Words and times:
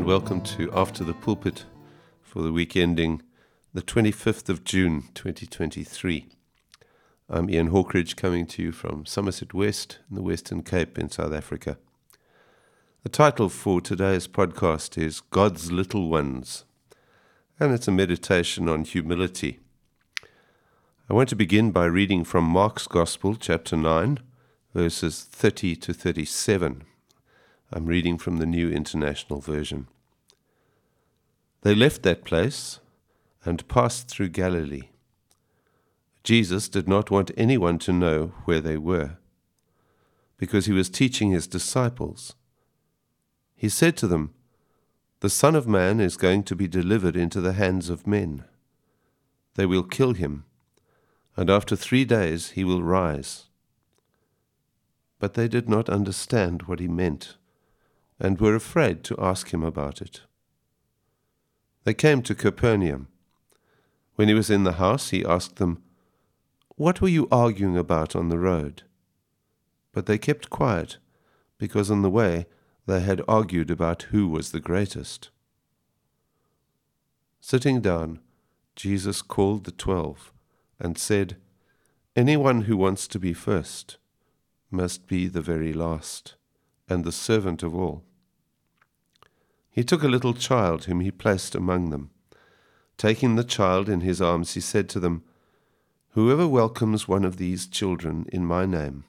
and 0.00 0.08
welcome 0.08 0.40
to 0.40 0.72
After 0.72 1.04
the 1.04 1.12
Pulpit 1.12 1.66
for 2.22 2.40
the 2.40 2.52
week 2.52 2.74
ending 2.74 3.20
the 3.74 3.82
25th 3.82 4.48
of 4.48 4.64
June 4.64 5.02
2023. 5.12 6.26
I'm 7.28 7.50
Ian 7.50 7.68
Hawkridge 7.68 8.16
coming 8.16 8.46
to 8.46 8.62
you 8.62 8.72
from 8.72 9.04
Somerset 9.04 9.52
West 9.52 9.98
in 10.08 10.16
the 10.16 10.22
Western 10.22 10.62
Cape 10.62 10.98
in 10.98 11.10
South 11.10 11.34
Africa. 11.34 11.76
The 13.02 13.10
title 13.10 13.50
for 13.50 13.82
today's 13.82 14.26
podcast 14.26 14.96
is 14.96 15.20
God's 15.20 15.70
Little 15.70 16.08
Ones, 16.08 16.64
and 17.58 17.74
it's 17.74 17.86
a 17.86 17.92
meditation 17.92 18.70
on 18.70 18.84
humility. 18.84 19.60
I 21.10 21.12
want 21.12 21.28
to 21.28 21.36
begin 21.36 21.72
by 21.72 21.84
reading 21.84 22.24
from 22.24 22.44
Mark's 22.44 22.86
Gospel, 22.86 23.36
chapter 23.36 23.76
9, 23.76 24.18
verses 24.72 25.24
30 25.24 25.76
to 25.76 25.92
37. 25.92 26.84
I'm 27.72 27.86
reading 27.86 28.18
from 28.18 28.38
the 28.38 28.46
New 28.46 28.68
International 28.68 29.40
Version. 29.40 29.86
They 31.62 31.72
left 31.72 32.02
that 32.02 32.24
place 32.24 32.80
and 33.44 33.68
passed 33.68 34.08
through 34.08 34.30
Galilee. 34.30 34.88
Jesus 36.24 36.68
did 36.68 36.88
not 36.88 37.12
want 37.12 37.30
anyone 37.36 37.78
to 37.80 37.92
know 37.92 38.32
where 38.44 38.60
they 38.60 38.76
were, 38.76 39.18
because 40.36 40.66
he 40.66 40.72
was 40.72 40.90
teaching 40.90 41.30
his 41.30 41.46
disciples. 41.46 42.34
He 43.54 43.68
said 43.68 43.96
to 43.98 44.08
them, 44.08 44.34
The 45.20 45.30
Son 45.30 45.54
of 45.54 45.68
Man 45.68 46.00
is 46.00 46.16
going 46.16 46.42
to 46.44 46.56
be 46.56 46.66
delivered 46.66 47.14
into 47.14 47.40
the 47.40 47.52
hands 47.52 47.88
of 47.88 48.04
men. 48.04 48.46
They 49.54 49.64
will 49.64 49.84
kill 49.84 50.14
him, 50.14 50.44
and 51.36 51.48
after 51.48 51.76
three 51.76 52.04
days 52.04 52.50
he 52.50 52.64
will 52.64 52.82
rise. 52.82 53.44
But 55.20 55.34
they 55.34 55.46
did 55.46 55.68
not 55.68 55.88
understand 55.88 56.62
what 56.62 56.80
he 56.80 56.88
meant 56.88 57.36
and 58.20 58.38
were 58.38 58.54
afraid 58.54 59.02
to 59.04 59.16
ask 59.18 59.52
him 59.52 59.62
about 59.62 60.02
it. 60.02 60.20
They 61.84 61.94
came 61.94 62.20
to 62.22 62.34
Capernaum. 62.34 63.08
When 64.16 64.28
he 64.28 64.34
was 64.34 64.50
in 64.50 64.64
the 64.64 64.72
house, 64.72 65.10
he 65.10 65.24
asked 65.24 65.56
them, 65.56 65.82
What 66.76 67.00
were 67.00 67.08
you 67.08 67.26
arguing 67.32 67.78
about 67.78 68.14
on 68.14 68.28
the 68.28 68.38
road? 68.38 68.82
But 69.92 70.04
they 70.04 70.18
kept 70.18 70.50
quiet, 70.50 70.98
because 71.56 71.90
on 71.90 72.02
the 72.02 72.10
way 72.10 72.46
they 72.86 73.00
had 73.00 73.22
argued 73.26 73.70
about 73.70 74.02
who 74.04 74.28
was 74.28 74.52
the 74.52 74.60
greatest. 74.60 75.30
Sitting 77.40 77.80
down, 77.80 78.20
Jesus 78.76 79.22
called 79.22 79.64
the 79.64 79.72
twelve 79.72 80.32
and 80.78 80.98
said, 80.98 81.36
Anyone 82.14 82.62
who 82.62 82.76
wants 82.76 83.08
to 83.08 83.18
be 83.18 83.32
first 83.32 83.96
must 84.70 85.06
be 85.06 85.26
the 85.26 85.40
very 85.40 85.72
last 85.72 86.34
and 86.88 87.04
the 87.04 87.12
servant 87.12 87.62
of 87.62 87.74
all. 87.74 88.04
He 89.70 89.84
took 89.84 90.02
a 90.02 90.08
little 90.08 90.34
child 90.34 90.84
whom 90.84 91.00
he 91.00 91.10
placed 91.10 91.54
among 91.54 91.90
them. 91.90 92.10
Taking 92.96 93.36
the 93.36 93.44
child 93.44 93.88
in 93.88 94.00
his 94.00 94.20
arms, 94.20 94.54
he 94.54 94.60
said 94.60 94.88
to 94.90 95.00
them, 95.00 95.22
Whoever 96.10 96.46
welcomes 96.46 97.06
one 97.06 97.24
of 97.24 97.36
these 97.36 97.66
children 97.66 98.26
in 98.32 98.44
my 98.44 98.66
name 98.66 99.04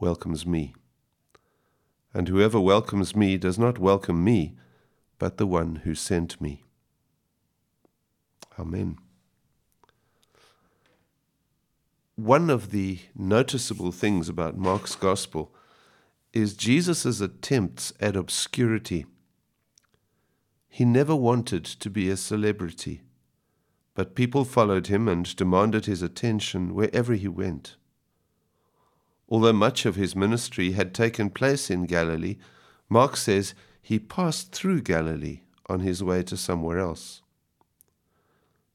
welcomes 0.00 0.44
me. 0.44 0.74
And 2.12 2.28
whoever 2.28 2.60
welcomes 2.60 3.14
me 3.14 3.36
does 3.36 3.58
not 3.58 3.78
welcome 3.78 4.22
me, 4.22 4.56
but 5.18 5.36
the 5.36 5.46
one 5.46 5.76
who 5.76 5.94
sent 5.94 6.40
me. 6.40 6.64
Amen. 8.58 8.98
One 12.16 12.50
of 12.50 12.70
the 12.70 13.00
noticeable 13.16 13.90
things 13.90 14.28
about 14.28 14.56
Mark's 14.56 14.94
Gospel 14.94 15.52
is 16.32 16.54
Jesus' 16.54 17.20
attempts 17.20 17.92
at 18.00 18.14
obscurity. 18.14 19.06
He 20.74 20.84
never 20.84 21.14
wanted 21.14 21.64
to 21.64 21.88
be 21.88 22.10
a 22.10 22.16
celebrity, 22.16 23.02
but 23.94 24.16
people 24.16 24.44
followed 24.44 24.88
him 24.88 25.06
and 25.06 25.24
demanded 25.36 25.86
his 25.86 26.02
attention 26.02 26.74
wherever 26.74 27.14
he 27.14 27.28
went. 27.28 27.76
Although 29.28 29.52
much 29.52 29.86
of 29.86 29.94
his 29.94 30.16
ministry 30.16 30.72
had 30.72 30.92
taken 30.92 31.30
place 31.30 31.70
in 31.70 31.86
Galilee, 31.86 32.38
Mark 32.88 33.16
says 33.16 33.54
he 33.80 34.00
passed 34.00 34.50
through 34.50 34.80
Galilee 34.80 35.42
on 35.68 35.78
his 35.78 36.02
way 36.02 36.24
to 36.24 36.36
somewhere 36.36 36.80
else. 36.80 37.22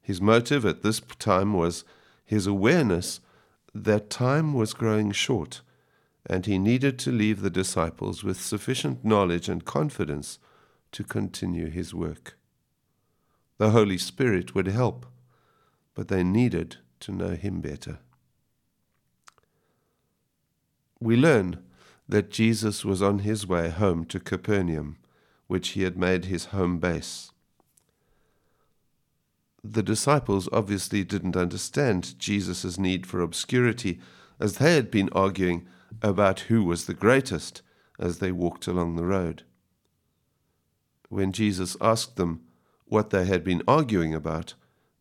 His 0.01 0.21
motive 0.21 0.65
at 0.65 0.83
this 0.83 1.01
time 1.19 1.51
was 1.51 1.83
his 2.23 2.47
awareness 2.47 3.19
that 3.75 4.09
time 4.09 4.53
was 4.53 4.73
growing 4.73 5.11
short 5.11 5.59
and 6.25 6.45
he 6.45 6.59
needed 6.59 6.97
to 6.99 7.11
leave 7.11 7.41
the 7.41 7.49
disciples 7.49 8.23
with 8.23 8.39
sufficient 8.39 9.03
knowledge 9.03 9.49
and 9.49 9.65
confidence 9.65 10.39
to 10.91 11.03
continue 11.03 11.69
his 11.69 11.93
work. 11.93 12.37
The 13.57 13.71
Holy 13.71 13.97
Spirit 13.97 14.55
would 14.55 14.67
help, 14.67 15.05
but 15.93 16.07
they 16.07 16.23
needed 16.23 16.77
to 17.01 17.11
know 17.11 17.35
him 17.35 17.61
better. 17.61 17.99
We 20.99 21.15
learn 21.15 21.63
that 22.07 22.31
Jesus 22.31 22.83
was 22.83 23.01
on 23.01 23.19
his 23.19 23.45
way 23.45 23.69
home 23.69 24.05
to 24.05 24.19
Capernaum, 24.19 24.97
which 25.47 25.69
he 25.69 25.83
had 25.83 25.97
made 25.97 26.25
his 26.25 26.45
home 26.45 26.79
base. 26.79 27.31
The 29.63 29.83
disciples 29.83 30.47
obviously 30.51 31.03
didn't 31.03 31.35
understand 31.35 32.17
Jesus' 32.17 32.77
need 32.77 33.05
for 33.05 33.21
obscurity, 33.21 33.99
as 34.39 34.57
they 34.57 34.75
had 34.75 34.89
been 34.89 35.09
arguing 35.11 35.67
about 36.01 36.41
who 36.41 36.63
was 36.63 36.85
the 36.85 36.93
greatest 36.93 37.61
as 37.99 38.19
they 38.19 38.31
walked 38.31 38.67
along 38.67 38.95
the 38.95 39.05
road 39.05 39.43
when 41.09 41.31
Jesus 41.31 41.75
asked 41.81 42.15
them 42.15 42.41
what 42.85 43.09
they 43.09 43.25
had 43.25 43.43
been 43.43 43.61
arguing 43.67 44.13
about, 44.13 44.53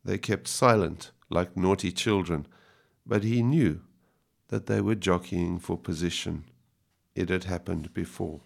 they 0.05 0.19
kept 0.19 0.49
silent 0.49 1.13
like 1.31 1.57
naughty 1.57 1.93
children, 1.93 2.47
but 3.07 3.23
he 3.25 3.43
knew 3.43 3.81
that 4.49 4.67
they 4.67 4.81
were 4.81 4.95
jockeying 4.95 5.59
for 5.59 5.77
position. 5.77 6.45
It 7.15 7.29
had 7.29 7.45
happened 7.45 7.93
before. 7.93 8.41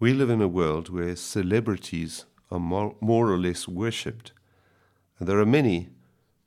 We 0.00 0.12
live 0.12 0.30
in 0.30 0.42
a 0.42 0.48
world 0.48 0.88
where 0.88 1.14
celebrities 1.16 2.26
are 2.50 2.58
more, 2.58 2.94
or 3.00 3.38
less 3.38 3.68
worshipped, 3.68 4.32
and 5.18 5.28
there 5.28 5.38
are 5.38 5.46
many 5.46 5.90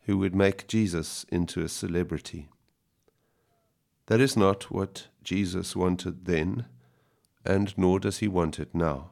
who 0.01 0.17
would 0.17 0.35
make 0.35 0.67
Jesus 0.67 1.25
into 1.29 1.63
a 1.63 1.69
celebrity. 1.69 2.49
That 4.07 4.21
is 4.21 4.37
not 4.37 4.71
what 4.71 5.07
Jesus 5.23 5.75
wanted 5.75 6.25
then 6.25 6.65
and 7.47 7.75
nor 7.77 7.97
does 7.99 8.17
he 8.17 8.27
want 8.27 8.59
it 8.59 8.75
now. 8.75 9.11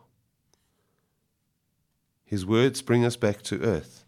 His 2.25 2.46
words 2.46 2.81
bring 2.81 3.06
us 3.06 3.16
back 3.16 3.41
to 3.44 3.63
earth 3.63 4.03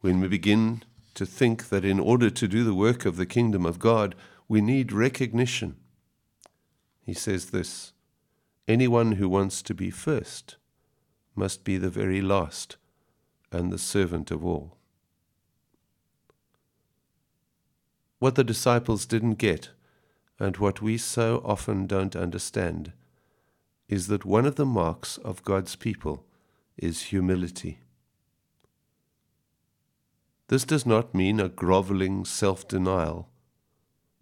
when 0.00 0.20
we 0.20 0.28
begin 0.28 0.82
to 1.14 1.24
think 1.24 1.70
that 1.70 1.84
in 1.84 1.98
order 1.98 2.28
to 2.28 2.46
do 2.46 2.62
the 2.62 2.74
work 2.74 3.06
of 3.06 3.16
the 3.16 3.24
kingdom 3.24 3.64
of 3.64 3.78
God, 3.78 4.14
we 4.48 4.60
need 4.60 4.92
recognition. 4.92 5.76
He 7.00 7.14
says 7.14 7.46
this 7.46 7.92
Anyone 8.68 9.12
who 9.12 9.28
wants 9.28 9.62
to 9.62 9.74
be 9.74 9.90
first 9.90 10.56
must 11.34 11.64
be 11.64 11.78
the 11.78 11.90
very 11.90 12.20
last 12.20 12.76
and 13.50 13.72
the 13.72 13.78
servant 13.78 14.30
of 14.30 14.44
all. 14.44 14.76
What 18.18 18.34
the 18.34 18.44
disciples 18.44 19.06
didn't 19.06 19.34
get, 19.34 19.70
and 20.38 20.56
what 20.58 20.82
we 20.82 20.98
so 20.98 21.40
often 21.44 21.86
don't 21.86 22.16
understand, 22.16 22.92
is 23.88 24.06
that 24.08 24.24
one 24.24 24.46
of 24.46 24.56
the 24.56 24.66
marks 24.66 25.18
of 25.18 25.42
God's 25.42 25.76
people 25.76 26.24
is 26.76 27.04
humility. 27.04 27.80
This 30.48 30.64
does 30.64 30.84
not 30.84 31.14
mean 31.14 31.40
a 31.40 31.48
groveling 31.48 32.24
self 32.24 32.66
denial, 32.68 33.28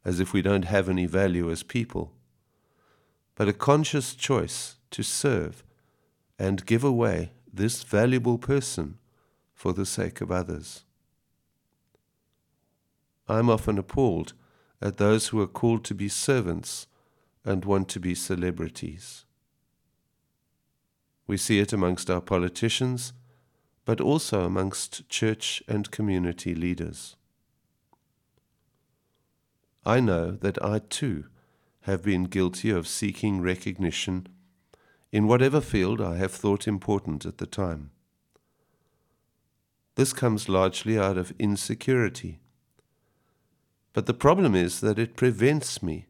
as 0.04 0.20
if 0.20 0.32
we 0.32 0.42
don't 0.42 0.64
have 0.66 0.88
any 0.88 1.06
value 1.06 1.50
as 1.50 1.62
people, 1.62 2.12
but 3.34 3.48
a 3.48 3.52
conscious 3.52 4.14
choice 4.14 4.76
to 4.90 5.02
serve 5.02 5.64
and 6.38 6.66
give 6.66 6.84
away 6.84 7.32
this 7.52 7.82
valuable 7.82 8.38
person 8.38 8.98
for 9.54 9.72
the 9.72 9.86
sake 9.86 10.20
of 10.20 10.30
others. 10.30 10.84
I'm 13.28 13.48
often 13.48 13.78
appalled 13.78 14.32
at 14.80 14.96
those 14.96 15.28
who 15.28 15.40
are 15.40 15.46
called 15.46 15.84
to 15.84 15.94
be 15.94 16.08
servants 16.08 16.86
and 17.44 17.64
want 17.64 17.88
to 17.90 18.00
be 18.00 18.14
celebrities. 18.14 19.24
We 21.32 21.38
see 21.38 21.60
it 21.60 21.72
amongst 21.72 22.10
our 22.10 22.20
politicians, 22.20 23.14
but 23.86 24.02
also 24.02 24.44
amongst 24.44 25.08
church 25.08 25.62
and 25.66 25.90
community 25.90 26.54
leaders. 26.54 27.16
I 29.82 29.98
know 30.00 30.32
that 30.32 30.62
I 30.62 30.80
too 30.80 31.24
have 31.88 32.02
been 32.02 32.24
guilty 32.24 32.68
of 32.68 32.86
seeking 32.86 33.40
recognition 33.40 34.26
in 35.10 35.26
whatever 35.26 35.62
field 35.62 36.02
I 36.02 36.16
have 36.18 36.32
thought 36.32 36.68
important 36.68 37.24
at 37.24 37.38
the 37.38 37.46
time. 37.46 37.92
This 39.94 40.12
comes 40.12 40.50
largely 40.50 40.98
out 40.98 41.16
of 41.16 41.32
insecurity. 41.38 42.40
But 43.94 44.04
the 44.04 44.12
problem 44.12 44.54
is 44.54 44.82
that 44.82 44.98
it 44.98 45.16
prevents 45.16 45.82
me 45.82 46.08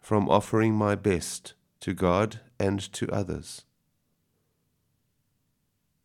from 0.00 0.30
offering 0.30 0.72
my 0.72 0.94
best 0.94 1.52
to 1.80 1.92
God 1.92 2.40
and 2.58 2.80
to 2.94 3.06
others. 3.10 3.66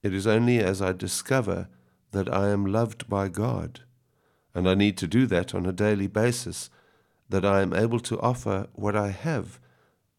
It 0.04 0.14
is 0.14 0.28
only 0.28 0.60
as 0.60 0.82
I 0.82 0.94
discover 0.94 1.68
that 2.12 2.32
I 2.34 2.50
am 2.50 2.66
loved 2.66 3.10
by 3.10 3.28
God, 3.28 3.82
and 4.54 4.68
I 4.68 4.76
need 4.76 4.98
to 4.98 5.08
do 5.08 5.26
that 5.28 5.54
on 5.54 5.66
a 5.66 5.74
daily 5.74 6.08
basis, 6.08 6.70
that 7.30 7.46
I 7.46 7.62
am 7.62 7.74
able 7.74 8.00
to 8.02 8.20
offer 8.22 8.68
what 8.74 8.96
I 8.96 9.10
have 9.10 9.60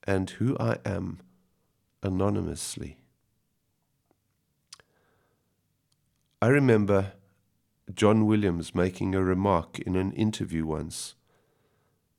and 0.05 0.29
who 0.31 0.57
I 0.59 0.79
am 0.85 1.21
anonymously. 2.03 2.99
I 6.41 6.49
remember 6.49 7.15
John 7.95 8.27
Williams 8.27 8.75
making 8.75 9.15
a 9.15 9.23
remark 9.23 9.79
in 9.81 9.97
an 9.97 10.13
interview 10.13 10.67
once 10.67 11.15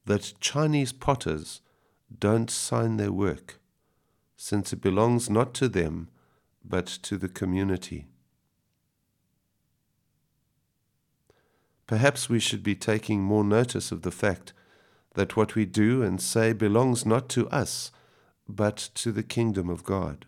that 0.06 0.34
Chinese 0.40 0.92
potters 0.92 1.62
don't 2.20 2.50
sign 2.50 2.98
their 2.98 3.12
work, 3.12 3.60
since 4.36 4.74
it 4.74 4.82
belongs 4.82 5.30
not 5.30 5.54
to 5.54 5.70
them 5.70 6.10
but 6.64 6.86
to 6.88 7.18
the 7.18 7.30
community. 7.30 8.08
Perhaps 11.88 12.30
we 12.30 12.40
should 12.40 12.62
be 12.62 12.76
taking 12.76 13.22
more 13.22 13.44
notice 13.44 13.92
of 13.92 14.04
the 14.04 14.12
fact 14.12 14.54
that 15.16 15.36
what 15.36 15.56
we 15.56 15.66
do 15.66 16.04
and 16.04 16.22
say 16.22 16.54
belongs 16.54 17.06
not 17.06 17.30
to 17.30 17.50
us 17.50 17.92
but 18.48 18.78
to 18.96 19.12
the 19.12 19.24
kingdom 19.24 19.70
of 19.70 19.84
God. 19.84 20.26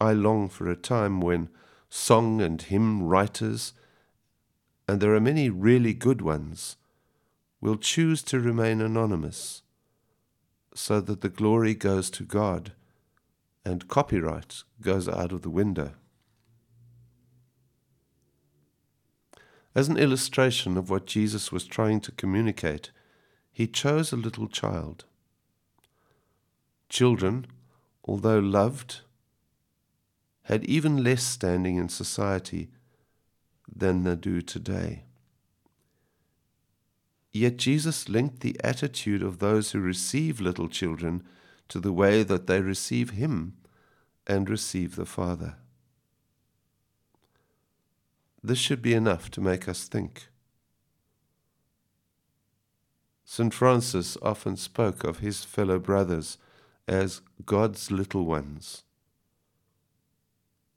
I 0.00 0.12
long 0.12 0.48
for 0.48 0.70
a 0.70 0.76
time 0.76 1.20
when 1.20 1.48
song 1.90 2.40
and 2.40 2.60
hymn 2.60 3.02
writers, 3.02 3.72
and 4.86 5.00
there 5.00 5.14
are 5.14 5.20
many 5.20 5.50
really 5.50 5.92
good 5.92 6.22
ones, 6.22 6.76
will 7.60 7.76
choose 7.76 8.22
to 8.24 8.38
remain 8.38 8.80
anonymous 8.80 9.62
so 10.78 11.00
that 11.00 11.22
the 11.22 11.28
glory 11.28 11.74
goes 11.74 12.08
to 12.08 12.22
God 12.22 12.70
and 13.64 13.88
copyright 13.88 14.62
goes 14.80 15.08
out 15.08 15.32
of 15.32 15.42
the 15.42 15.50
window. 15.50 15.94
As 19.74 19.88
an 19.88 19.96
illustration 19.96 20.76
of 20.76 20.88
what 20.88 21.04
Jesus 21.04 21.50
was 21.50 21.64
trying 21.64 22.00
to 22.02 22.12
communicate, 22.12 22.92
he 23.50 23.66
chose 23.66 24.12
a 24.12 24.16
little 24.16 24.46
child. 24.46 25.04
Children, 26.88 27.46
although 28.04 28.38
loved, 28.38 29.00
had 30.42 30.64
even 30.64 31.02
less 31.02 31.24
standing 31.24 31.74
in 31.74 31.88
society 31.88 32.70
than 33.66 34.04
they 34.04 34.14
do 34.14 34.40
today. 34.40 35.07
Yet 37.38 37.56
Jesus 37.56 38.08
linked 38.08 38.40
the 38.40 38.58
attitude 38.64 39.22
of 39.22 39.38
those 39.38 39.70
who 39.70 39.78
receive 39.78 40.40
little 40.40 40.68
children 40.68 41.22
to 41.68 41.78
the 41.78 41.92
way 41.92 42.24
that 42.24 42.48
they 42.48 42.60
receive 42.60 43.10
Him 43.10 43.54
and 44.26 44.50
receive 44.50 44.96
the 44.96 45.06
Father. 45.06 45.54
This 48.42 48.58
should 48.58 48.82
be 48.82 48.92
enough 48.92 49.30
to 49.30 49.40
make 49.40 49.68
us 49.68 49.86
think. 49.86 50.26
St. 53.24 53.54
Francis 53.54 54.18
often 54.20 54.56
spoke 54.56 55.04
of 55.04 55.20
his 55.20 55.44
fellow 55.44 55.78
brothers 55.78 56.38
as 56.88 57.20
God's 57.46 57.92
little 57.92 58.24
ones. 58.24 58.82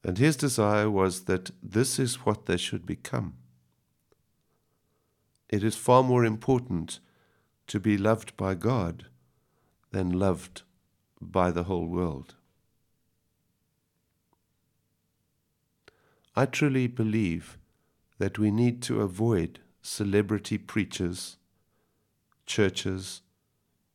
And 0.04 0.20
his 0.20 0.36
desire 0.36 0.92
was 0.92 1.22
that 1.22 1.50
this 1.64 1.98
is 1.98 2.24
what 2.24 2.46
they 2.46 2.58
should 2.58 2.86
become. 2.86 3.41
It 5.52 5.64
is 5.64 5.76
far 5.76 6.02
more 6.02 6.24
important 6.24 7.00
to 7.68 7.80
be 7.80 7.98
loved 7.98 8.36
by 8.38 8.56
God 8.56 9.06
than 9.92 10.18
loved 10.18 10.64
by 11.20 11.52
the 11.52 11.64
whole 11.64 11.86
world. 11.86 12.36
I 16.36 16.46
truly 16.46 16.88
believe 16.88 17.58
that 18.18 18.40
we 18.40 18.50
need 18.50 18.82
to 18.84 19.02
avoid 19.02 19.60
celebrity 19.82 20.58
preachers, 20.58 21.38
churches, 22.46 23.22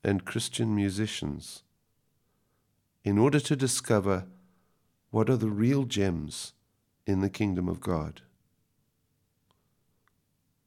and 0.04 0.24
Christian 0.24 0.74
musicians 0.74 1.62
in 3.02 3.18
order 3.18 3.40
to 3.40 3.56
discover 3.56 4.26
what 5.10 5.30
are 5.30 5.36
the 5.36 5.50
real 5.50 5.84
gems 5.84 6.52
in 7.06 7.20
the 7.20 7.30
kingdom 7.30 7.68
of 7.68 7.80
God. 7.80 8.20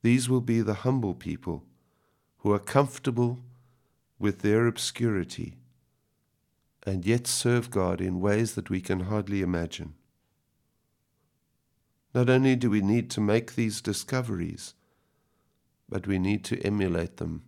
These 0.02 0.30
will 0.30 0.42
be 0.42 0.62
the 0.62 0.86
humble 0.86 1.14
people 1.14 1.64
who 2.40 2.54
are 2.54 2.60
comfortable 2.60 3.40
with 4.18 4.40
their 4.40 4.68
obscurity 4.68 5.58
and 6.84 7.06
yet 7.06 7.28
serve 7.28 7.70
God 7.70 8.00
in 8.00 8.22
ways 8.22 8.56
that 8.56 8.70
we 8.70 8.82
can 8.82 9.02
hardly 9.02 9.42
imagine. 9.42 9.96
Not 12.14 12.30
only 12.30 12.56
do 12.56 12.70
we 12.70 12.82
need 12.82 13.10
to 13.12 13.22
make 13.22 13.56
these 13.56 13.82
discoveries, 13.82 14.74
but 15.88 16.08
we 16.08 16.18
need 16.18 16.44
to 16.46 16.60
emulate 16.62 17.18
them 17.18 17.44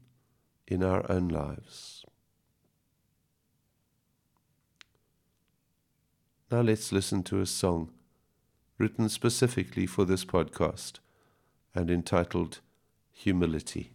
in 0.68 0.83
our 0.83 1.09
own 1.12 1.30
lives. 1.30 2.06
Now 6.51 6.62
let's 6.62 6.92
listen 6.92 7.24
to 7.24 7.39
a 7.39 7.45
song 7.45 7.92
written 8.77 9.07
specifically 9.09 9.86
for 9.86 10.06
this 10.06 10.25
podcast 10.25 11.00
and 11.73 11.89
entitled 11.89 12.59
Humility. 13.13 13.91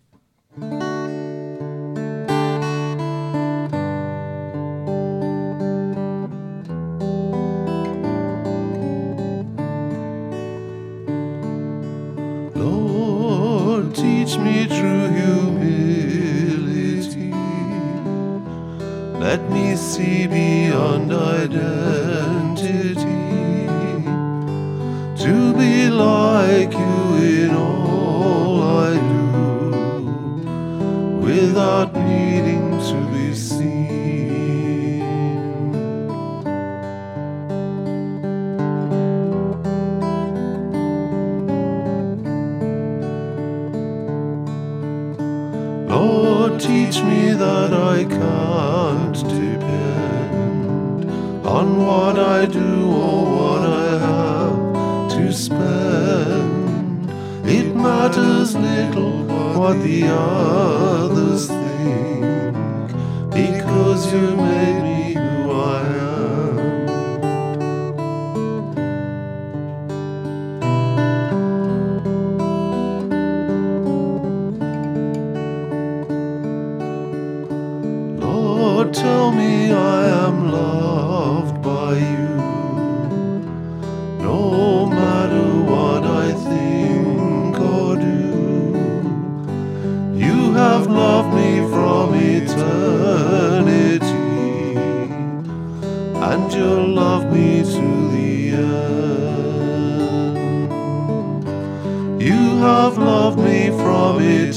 Lord, 12.55 13.95
teach 13.95 14.39
me 14.39 14.67
true 14.69 15.09
humility. 15.09 16.07
Let 19.19 19.51
me 19.51 19.77
see 19.77 20.27
beyond 20.27 21.13
identity 21.13 22.87
to 25.25 25.53
be 25.55 25.91
like 25.91 26.73
you 26.73 26.96
that 47.37 47.73
I 47.73 48.05
can't 48.05 49.15
depend 49.15 51.05
on 51.47 51.87
what 51.87 52.19
I 52.19 52.47
do 52.47 52.91
or 52.91 53.25
what 53.37 53.63
I 53.69 53.99
have 54.09 55.11
to 55.17 55.33
spend. 55.33 57.11
It 57.47 57.75
matters 57.75 58.55
little 58.57 59.25
what 59.59 59.83
the 59.83 60.09
others 60.09 61.49
think, 61.49 62.93
because 63.31 64.13
you 64.13 64.37
made 64.37 64.83
me 64.83 65.15
who 65.15 65.51
I 65.51 65.81
am. 65.83 65.96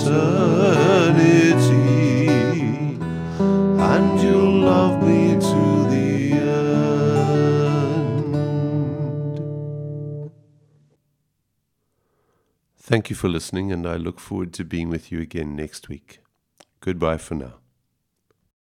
Eternity 0.10 1.88
and 3.80 4.22
you'll 4.22 4.60
love 4.62 5.04
me 5.04 5.34
to 5.34 5.90
the 5.90 6.32
end. 6.34 7.12
Thank 12.78 13.10
you 13.10 13.16
for 13.16 13.30
listening, 13.30 13.72
and 13.72 13.86
I 13.86 13.98
look 13.98 14.20
forward 14.20 14.52
to 14.54 14.64
being 14.64 14.90
with 14.90 15.12
you 15.12 15.22
again 15.22 15.56
next 15.56 15.90
week. 15.90 16.20
Goodbye 16.82 17.18
for 17.18 17.36
now. 17.36 17.60